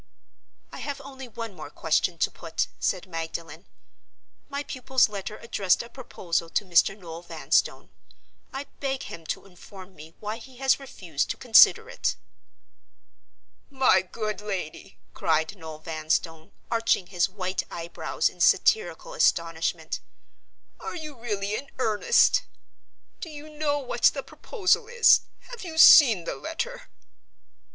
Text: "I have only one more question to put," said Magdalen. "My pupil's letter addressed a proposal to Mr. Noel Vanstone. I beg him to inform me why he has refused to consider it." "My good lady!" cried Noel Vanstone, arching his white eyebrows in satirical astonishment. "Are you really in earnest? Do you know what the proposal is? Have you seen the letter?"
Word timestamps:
"I 0.71 0.79
have 0.79 0.99
only 1.01 1.27
one 1.27 1.53
more 1.53 1.69
question 1.69 2.17
to 2.17 2.31
put," 2.31 2.65
said 2.79 3.05
Magdalen. 3.05 3.67
"My 4.49 4.63
pupil's 4.63 5.09
letter 5.09 5.37
addressed 5.37 5.83
a 5.83 5.89
proposal 5.89 6.49
to 6.49 6.65
Mr. 6.65 6.97
Noel 6.97 7.21
Vanstone. 7.21 7.91
I 8.51 8.63
beg 8.79 9.03
him 9.03 9.27
to 9.27 9.45
inform 9.45 9.93
me 9.93 10.15
why 10.19 10.37
he 10.37 10.57
has 10.57 10.79
refused 10.79 11.29
to 11.29 11.37
consider 11.37 11.87
it." 11.87 12.15
"My 13.69 14.01
good 14.01 14.41
lady!" 14.41 14.97
cried 15.13 15.55
Noel 15.55 15.77
Vanstone, 15.77 16.51
arching 16.71 17.05
his 17.05 17.29
white 17.29 17.61
eyebrows 17.69 18.27
in 18.27 18.41
satirical 18.41 19.13
astonishment. 19.13 19.99
"Are 20.79 20.95
you 20.95 21.15
really 21.15 21.53
in 21.53 21.69
earnest? 21.77 22.41
Do 23.19 23.29
you 23.29 23.51
know 23.51 23.77
what 23.77 24.01
the 24.05 24.23
proposal 24.23 24.87
is? 24.87 25.21
Have 25.51 25.63
you 25.63 25.77
seen 25.77 26.23
the 26.23 26.33
letter?" 26.35 26.89